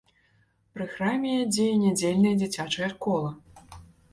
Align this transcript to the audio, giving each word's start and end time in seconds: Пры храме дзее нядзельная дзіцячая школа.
Пры 0.77 0.85
храме 0.93 1.33
дзее 1.57 1.75
нядзельная 1.83 2.33
дзіцячая 2.41 2.91
школа. 2.95 3.29